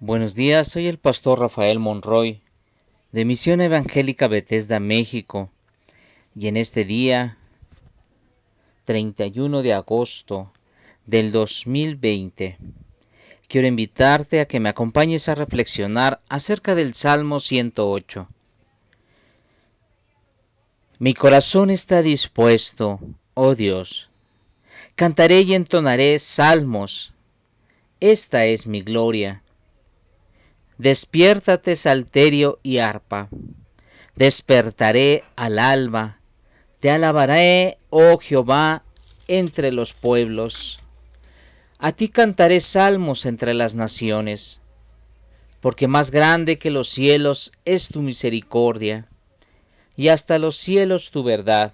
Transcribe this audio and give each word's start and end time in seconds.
Buenos 0.00 0.34
días, 0.34 0.68
soy 0.68 0.88
el 0.88 0.98
pastor 0.98 1.40
Rafael 1.40 1.78
Monroy 1.78 2.42
de 3.12 3.24
Misión 3.24 3.62
Evangélica 3.62 4.28
Bethesda, 4.28 4.78
México. 4.78 5.50
Y 6.34 6.48
en 6.48 6.58
este 6.58 6.84
día, 6.84 7.38
31 8.84 9.62
de 9.62 9.72
agosto 9.72 10.52
del 11.06 11.32
2020, 11.32 12.58
quiero 13.48 13.66
invitarte 13.66 14.40
a 14.40 14.44
que 14.44 14.60
me 14.60 14.68
acompañes 14.68 15.30
a 15.30 15.34
reflexionar 15.34 16.20
acerca 16.28 16.74
del 16.74 16.92
Salmo 16.92 17.40
108. 17.40 18.28
Mi 20.98 21.14
corazón 21.14 21.70
está 21.70 22.02
dispuesto, 22.02 23.00
oh 23.32 23.54
Dios. 23.54 24.10
Cantaré 24.94 25.40
y 25.40 25.54
entonaré 25.54 26.18
salmos. 26.18 27.14
Esta 28.00 28.44
es 28.44 28.66
mi 28.66 28.82
gloria 28.82 29.42
Despiértate, 30.78 31.74
salterio 31.76 32.58
y 32.62 32.78
arpa. 32.78 33.28
Despertaré 34.14 35.24
al 35.34 35.58
alba. 35.58 36.20
Te 36.80 36.90
alabaré, 36.90 37.78
oh 37.90 38.18
Jehová, 38.18 38.82
entre 39.28 39.72
los 39.72 39.92
pueblos. 39.92 40.78
A 41.78 41.92
ti 41.92 42.08
cantaré 42.08 42.60
salmos 42.60 43.26
entre 43.26 43.54
las 43.54 43.74
naciones, 43.74 44.60
porque 45.60 45.88
más 45.88 46.10
grande 46.10 46.58
que 46.58 46.70
los 46.70 46.88
cielos 46.88 47.52
es 47.64 47.88
tu 47.88 48.02
misericordia, 48.02 49.06
y 49.96 50.08
hasta 50.08 50.38
los 50.38 50.56
cielos 50.56 51.10
tu 51.10 51.22
verdad. 51.22 51.72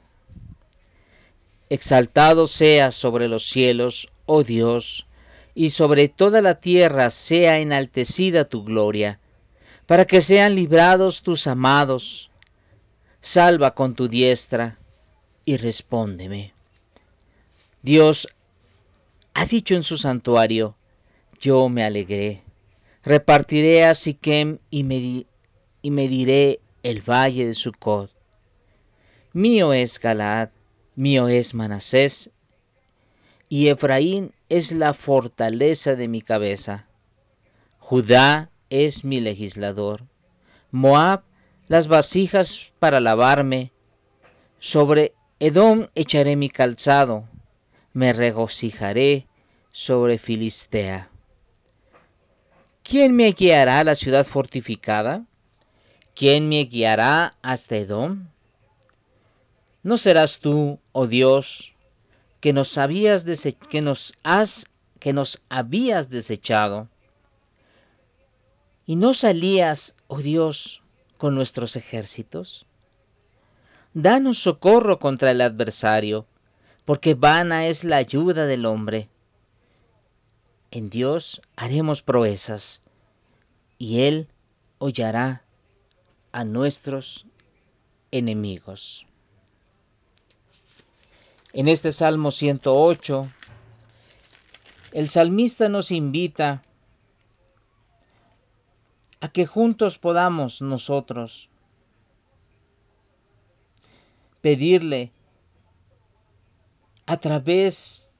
Exaltado 1.70 2.46
seas 2.46 2.94
sobre 2.94 3.28
los 3.28 3.44
cielos, 3.44 4.08
oh 4.26 4.42
Dios, 4.42 5.06
y 5.54 5.70
sobre 5.70 6.08
toda 6.08 6.42
la 6.42 6.60
tierra 6.60 7.10
sea 7.10 7.58
enaltecida 7.58 8.44
tu 8.44 8.64
gloria, 8.64 9.20
para 9.86 10.04
que 10.06 10.20
sean 10.20 10.54
librados 10.54 11.22
tus 11.22 11.46
amados. 11.46 12.30
Salva 13.20 13.74
con 13.74 13.94
tu 13.94 14.08
diestra 14.08 14.78
y 15.44 15.56
respóndeme. 15.56 16.52
Dios 17.82 18.28
ha 19.34 19.46
dicho 19.46 19.74
en 19.74 19.82
su 19.82 19.98
santuario, 19.98 20.76
yo 21.40 21.68
me 21.68 21.84
alegré, 21.84 22.42
repartiré 23.02 23.84
a 23.84 23.94
Siquem 23.94 24.58
y, 24.70 24.84
me, 24.84 25.26
y 25.82 25.90
mediré 25.90 26.60
el 26.82 27.00
valle 27.02 27.46
de 27.46 27.54
Sucot. 27.54 28.10
Mío 29.32 29.72
es 29.72 29.98
Galaad, 29.98 30.50
mío 30.94 31.28
es 31.28 31.54
Manasés, 31.54 32.30
y 33.52 33.68
Efraín 33.68 34.32
es 34.48 34.72
la 34.72 34.94
fortaleza 34.94 35.94
de 35.94 36.08
mi 36.08 36.22
cabeza. 36.22 36.86
Judá 37.78 38.48
es 38.70 39.04
mi 39.04 39.20
legislador. 39.20 40.06
Moab 40.70 41.20
las 41.68 41.86
vasijas 41.86 42.72
para 42.78 42.98
lavarme. 42.98 43.70
Sobre 44.58 45.12
Edom 45.38 45.88
echaré 45.94 46.34
mi 46.34 46.48
calzado. 46.48 47.28
Me 47.92 48.14
regocijaré 48.14 49.26
sobre 49.70 50.16
Filistea. 50.16 51.10
¿Quién 52.82 53.14
me 53.14 53.32
guiará 53.32 53.80
a 53.80 53.84
la 53.84 53.94
ciudad 53.94 54.24
fortificada? 54.24 55.26
¿Quién 56.14 56.48
me 56.48 56.64
guiará 56.64 57.36
hasta 57.42 57.76
Edom? 57.76 58.28
¿No 59.82 59.98
serás 59.98 60.40
tú, 60.40 60.78
oh 60.92 61.06
Dios, 61.06 61.71
que 62.42 62.52
nos 62.52 62.76
habías 62.76 63.24
que 63.70 63.80
nos 63.80 64.14
has 64.24 64.66
que 64.98 65.12
nos 65.12 65.42
habías 65.48 66.10
desechado 66.10 66.88
y 68.84 68.96
no 68.96 69.14
salías, 69.14 69.94
oh 70.08 70.18
Dios, 70.18 70.82
con 71.18 71.36
nuestros 71.36 71.76
ejércitos. 71.76 72.66
Danos 73.94 74.38
socorro 74.38 74.98
contra 74.98 75.30
el 75.30 75.40
adversario, 75.40 76.26
porque 76.84 77.14
vana 77.14 77.66
es 77.68 77.84
la 77.84 77.98
ayuda 77.98 78.44
del 78.46 78.66
hombre. 78.66 79.08
En 80.72 80.90
Dios 80.90 81.42
haremos 81.54 82.02
proezas, 82.02 82.82
y 83.78 84.00
Él 84.00 84.28
hollará 84.78 85.44
a 86.32 86.42
nuestros 86.42 87.26
enemigos. 88.10 89.06
En 91.54 91.68
este 91.68 91.92
Salmo 91.92 92.30
108, 92.30 93.26
el 94.92 95.10
salmista 95.10 95.68
nos 95.68 95.90
invita 95.90 96.62
a 99.20 99.28
que 99.28 99.44
juntos 99.44 99.98
podamos 99.98 100.62
nosotros 100.62 101.50
pedirle 104.40 105.12
a 107.04 107.18
través 107.18 108.14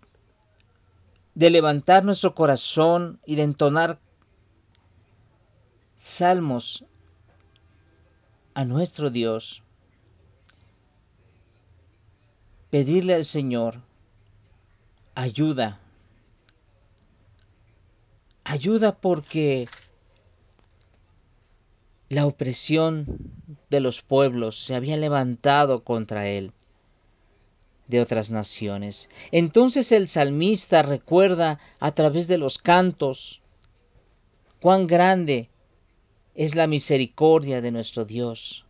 de 1.35 1.49
levantar 1.49 2.05
nuestro 2.05 2.35
corazón 2.35 3.19
y 3.25 3.37
de 3.37 3.45
entonar 3.45 3.99
salmos 5.97 6.85
a 8.53 8.67
nuestro 8.67 9.09
Dios 9.09 9.63
pedirle 12.73 13.13
al 13.13 13.27
Señor 13.27 13.83
ayuda. 15.15 15.79
Ayuda 18.45 18.97
porque 18.99 19.69
la 22.09 22.25
opresión 22.25 23.07
de 23.69 23.81
los 23.81 24.01
pueblos 24.01 24.59
se 24.59 24.75
había 24.75 24.97
levantado 24.97 25.85
contra 25.85 26.29
él 26.29 26.53
de 27.89 28.01
otras 28.01 28.31
naciones. 28.31 29.11
Entonces 29.33 29.93
el 29.93 30.09
salmista 30.09 30.83
recuerda 30.83 31.61
a 31.79 31.93
través 31.93 32.27
de 32.27 32.39
los 32.39 32.57
cantos 32.57 33.43
cuán 34.63 34.87
grande 34.87 35.51
es 36.35 36.55
la 36.55 36.67
misericordia 36.67 37.61
de 37.61 37.71
nuestro 37.71 38.07
Dios 38.07 38.65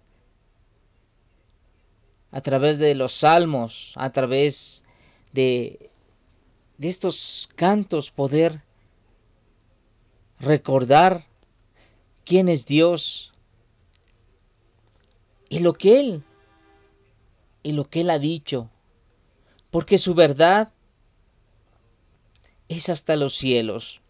a 2.33 2.41
través 2.41 2.79
de 2.79 2.95
los 2.95 3.13
salmos, 3.13 3.93
a 3.97 4.11
través 4.11 4.85
de, 5.33 5.91
de 6.79 6.89
estos 6.89 7.51
cantos, 7.55 8.11
poder 8.11 8.63
recordar 10.41 11.27
quién 12.25 12.49
es 12.49 12.67
Dios 12.67 13.33
y 15.51 15.59
lo 15.59 15.75
que 15.75 16.01
Él 16.01 16.25
y 17.63 17.73
lo 17.73 17.89
que 17.89 18.01
Él 18.01 18.11
ha 18.11 18.19
dicho, 18.19 18.71
porque 19.71 19.99
su 19.99 20.15
verdad 20.15 20.73
es 22.69 22.89
hasta 22.89 23.15
los 23.15 23.35
cielos, 23.35 24.01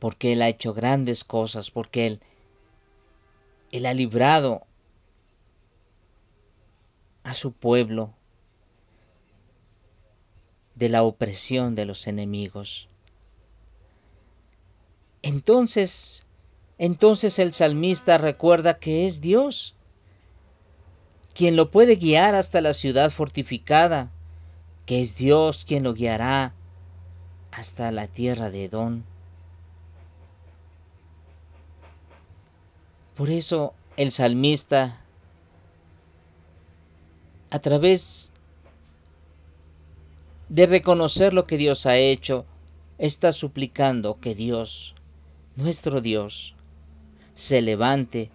porque 0.00 0.32
Él 0.32 0.42
ha 0.42 0.48
hecho 0.48 0.74
grandes 0.74 1.22
cosas, 1.22 1.70
porque 1.70 2.08
Él, 2.08 2.20
Él 3.70 3.86
ha 3.86 3.94
librado 3.94 4.66
a 7.24 7.34
su 7.34 7.52
pueblo 7.52 8.12
de 10.74 10.88
la 10.88 11.02
opresión 11.02 11.74
de 11.74 11.84
los 11.84 12.06
enemigos. 12.06 12.88
Entonces, 15.22 16.22
entonces 16.78 17.38
el 17.38 17.52
salmista 17.52 18.16
recuerda 18.16 18.78
que 18.78 19.06
es 19.06 19.20
Dios 19.20 19.74
quien 21.34 21.56
lo 21.56 21.70
puede 21.70 21.96
guiar 21.96 22.34
hasta 22.34 22.60
la 22.60 22.72
ciudad 22.72 23.10
fortificada, 23.10 24.10
que 24.86 25.00
es 25.00 25.16
Dios 25.16 25.64
quien 25.64 25.84
lo 25.84 25.94
guiará 25.94 26.54
hasta 27.52 27.92
la 27.92 28.08
tierra 28.08 28.50
de 28.50 28.64
Edón. 28.64 29.04
Por 33.14 33.30
eso 33.30 33.74
el 33.96 34.12
salmista 34.12 35.00
a 37.50 37.58
través 37.58 38.32
de 40.48 40.66
reconocer 40.66 41.34
lo 41.34 41.46
que 41.46 41.56
Dios 41.56 41.86
ha 41.86 41.96
hecho, 41.96 42.44
está 42.98 43.32
suplicando 43.32 44.18
que 44.20 44.34
Dios, 44.34 44.94
nuestro 45.56 46.00
Dios, 46.00 46.54
se 47.34 47.62
levante 47.62 48.30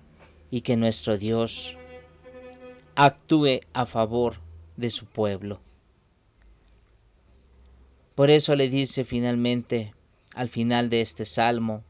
y 0.50 0.62
que 0.62 0.78
nuestro 0.78 1.18
Dios 1.18 1.78
actúe 2.96 3.60
a 3.74 3.86
favor 3.86 4.38
de 4.78 4.90
su 4.90 5.06
pueblo. 5.06 5.60
Por 8.16 8.30
eso 8.30 8.56
le 8.56 8.70
dice 8.70 9.04
finalmente, 9.04 9.94
al 10.34 10.50
final 10.50 10.90
de 10.90 11.02
este 11.02 11.26
salmo, 11.26 11.84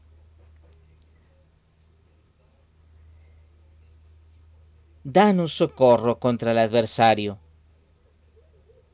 danos 5.06 5.52
socorro 5.52 6.18
contra 6.18 6.52
el 6.52 6.58
adversario. 6.58 7.38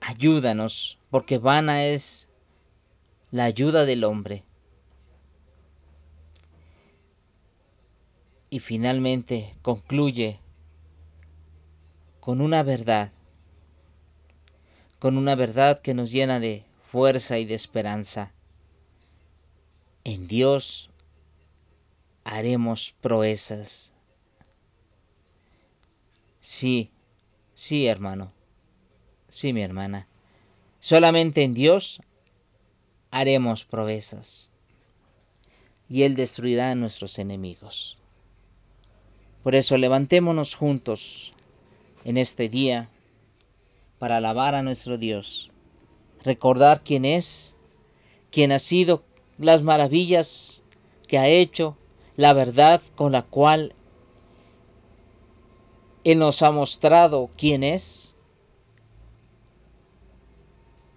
Ayúdanos, 0.00 0.98
porque 1.10 1.38
vana 1.38 1.86
es 1.86 2.28
la 3.30 3.44
ayuda 3.44 3.84
del 3.84 4.04
hombre. 4.04 4.44
y 8.52 8.60
finalmente 8.60 9.54
concluye 9.62 10.38
con 12.20 12.42
una 12.42 12.62
verdad, 12.62 13.10
con 14.98 15.16
una 15.16 15.34
verdad 15.34 15.78
que 15.78 15.94
nos 15.94 16.12
llena 16.12 16.38
de 16.38 16.62
fuerza 16.90 17.38
y 17.38 17.46
de 17.46 17.54
esperanza. 17.54 18.30
En 20.04 20.28
Dios 20.28 20.90
haremos 22.24 22.94
proezas. 23.00 23.91
Sí, 26.42 26.90
sí, 27.54 27.86
hermano. 27.86 28.32
Sí, 29.28 29.52
mi 29.52 29.62
hermana. 29.62 30.08
Solamente 30.80 31.44
en 31.44 31.54
Dios 31.54 32.02
haremos 33.12 33.64
proezas. 33.64 34.50
Y 35.88 36.02
Él 36.02 36.16
destruirá 36.16 36.72
a 36.72 36.74
nuestros 36.74 37.20
enemigos. 37.20 37.96
Por 39.44 39.54
eso 39.54 39.78
levantémonos 39.78 40.56
juntos 40.56 41.32
en 42.04 42.16
este 42.16 42.48
día 42.48 42.88
para 44.00 44.16
alabar 44.16 44.56
a 44.56 44.62
nuestro 44.62 44.98
Dios, 44.98 45.52
recordar 46.24 46.82
quién 46.82 47.04
es, 47.04 47.54
quién 48.32 48.50
ha 48.50 48.58
sido, 48.58 49.04
las 49.38 49.62
maravillas 49.62 50.64
que 51.06 51.18
ha 51.18 51.28
hecho, 51.28 51.76
la 52.16 52.32
verdad 52.32 52.82
con 52.96 53.12
la 53.12 53.22
cual 53.22 53.76
Él 56.04 56.18
nos 56.18 56.42
ha 56.42 56.50
mostrado 56.50 57.30
quién 57.36 57.62
es, 57.62 58.14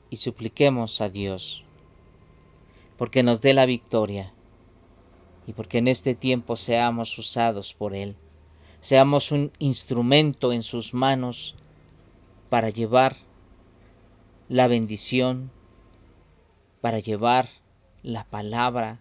y 0.09 0.17
supliquemos 0.17 1.01
a 1.01 1.09
Dios 1.09 1.63
porque 2.97 3.23
nos 3.23 3.41
dé 3.41 3.53
la 3.53 3.65
victoria 3.65 4.31
y 5.45 5.53
porque 5.53 5.79
en 5.79 5.87
este 5.87 6.15
tiempo 6.15 6.55
seamos 6.55 7.17
usados 7.17 7.73
por 7.73 7.93
Él 7.93 8.15
seamos 8.85 9.31
un 9.31 9.51
instrumento 9.57 10.53
en 10.53 10.61
sus 10.61 10.93
manos 10.93 11.55
para 12.51 12.69
llevar 12.69 13.15
la 14.47 14.67
bendición, 14.67 15.49
para 16.81 16.99
llevar 16.99 17.49
la 18.03 18.25
palabra 18.25 18.99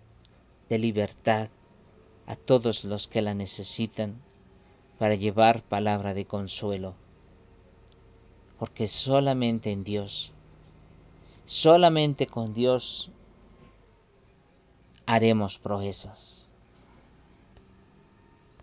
de 0.71 0.79
libertad 0.79 1.51
a 2.27 2.35
todos 2.35 2.85
los 2.85 3.09
que 3.09 3.21
la 3.21 3.35
necesitan, 3.35 4.23
para 4.99 5.15
llevar 5.15 5.63
palabra 5.63 6.15
de 6.15 6.25
consuelo. 6.27 6.95
Porque 8.59 8.89
solamente 8.89 9.71
en 9.71 9.85
Dios, 9.85 10.33
solamente 11.45 12.27
con 12.27 12.55
Dios 12.55 13.11
haremos 15.07 15.59
proezas. 15.59 16.54